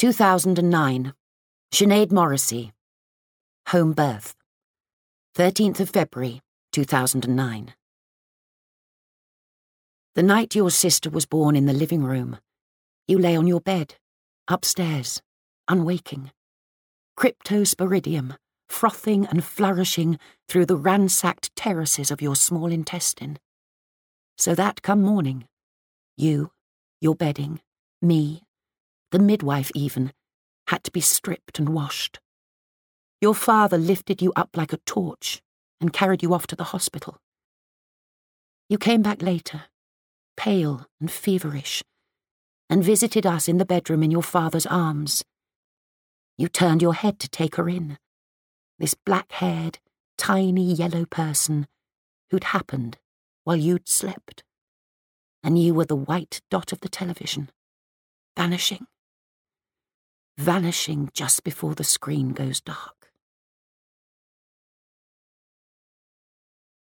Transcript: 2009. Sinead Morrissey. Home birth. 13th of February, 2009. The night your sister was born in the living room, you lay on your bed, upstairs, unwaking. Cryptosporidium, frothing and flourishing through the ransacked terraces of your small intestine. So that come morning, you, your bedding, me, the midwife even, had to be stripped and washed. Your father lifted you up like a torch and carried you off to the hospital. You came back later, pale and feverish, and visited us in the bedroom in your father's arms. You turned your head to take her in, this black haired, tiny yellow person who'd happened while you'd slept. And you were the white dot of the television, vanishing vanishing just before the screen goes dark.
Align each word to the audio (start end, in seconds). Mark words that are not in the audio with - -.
2009. 0.00 1.12
Sinead 1.74 2.10
Morrissey. 2.10 2.72
Home 3.68 3.92
birth. 3.92 4.34
13th 5.36 5.78
of 5.78 5.90
February, 5.90 6.40
2009. 6.72 7.74
The 10.14 10.22
night 10.22 10.54
your 10.54 10.70
sister 10.70 11.10
was 11.10 11.26
born 11.26 11.54
in 11.54 11.66
the 11.66 11.74
living 11.74 12.02
room, 12.02 12.38
you 13.06 13.18
lay 13.18 13.36
on 13.36 13.46
your 13.46 13.60
bed, 13.60 13.96
upstairs, 14.48 15.20
unwaking. 15.68 16.30
Cryptosporidium, 17.18 18.36
frothing 18.70 19.26
and 19.26 19.44
flourishing 19.44 20.18
through 20.48 20.64
the 20.64 20.78
ransacked 20.78 21.54
terraces 21.54 22.10
of 22.10 22.22
your 22.22 22.36
small 22.36 22.72
intestine. 22.72 23.38
So 24.38 24.54
that 24.54 24.80
come 24.80 25.02
morning, 25.02 25.44
you, 26.16 26.52
your 27.02 27.14
bedding, 27.14 27.60
me, 28.00 28.44
the 29.10 29.18
midwife 29.18 29.70
even, 29.74 30.12
had 30.68 30.84
to 30.84 30.90
be 30.90 31.00
stripped 31.00 31.58
and 31.58 31.70
washed. 31.70 32.20
Your 33.20 33.34
father 33.34 33.76
lifted 33.76 34.22
you 34.22 34.32
up 34.36 34.50
like 34.56 34.72
a 34.72 34.78
torch 34.78 35.42
and 35.80 35.92
carried 35.92 36.22
you 36.22 36.32
off 36.32 36.46
to 36.48 36.56
the 36.56 36.64
hospital. 36.64 37.18
You 38.68 38.78
came 38.78 39.02
back 39.02 39.20
later, 39.20 39.64
pale 40.36 40.86
and 41.00 41.10
feverish, 41.10 41.82
and 42.68 42.84
visited 42.84 43.26
us 43.26 43.48
in 43.48 43.58
the 43.58 43.64
bedroom 43.64 44.02
in 44.02 44.10
your 44.12 44.22
father's 44.22 44.66
arms. 44.66 45.24
You 46.38 46.48
turned 46.48 46.80
your 46.80 46.94
head 46.94 47.18
to 47.18 47.28
take 47.28 47.56
her 47.56 47.68
in, 47.68 47.98
this 48.78 48.94
black 48.94 49.32
haired, 49.32 49.80
tiny 50.16 50.72
yellow 50.72 51.04
person 51.04 51.66
who'd 52.30 52.44
happened 52.44 52.96
while 53.44 53.56
you'd 53.56 53.88
slept. 53.88 54.44
And 55.42 55.58
you 55.58 55.74
were 55.74 55.86
the 55.86 55.96
white 55.96 56.42
dot 56.50 56.72
of 56.72 56.80
the 56.80 56.88
television, 56.88 57.50
vanishing 58.36 58.86
vanishing 60.40 61.10
just 61.12 61.44
before 61.44 61.74
the 61.74 61.84
screen 61.84 62.30
goes 62.30 62.62
dark. 62.62 62.99